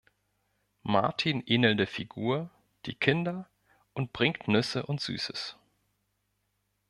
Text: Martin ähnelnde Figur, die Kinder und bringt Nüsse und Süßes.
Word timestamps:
Martin 0.81 1.43
ähnelnde 1.45 1.85
Figur, 1.85 2.49
die 2.87 2.95
Kinder 2.95 3.47
und 3.93 4.13
bringt 4.13 4.47
Nüsse 4.47 4.83
und 4.87 4.99
Süßes. 4.99 5.55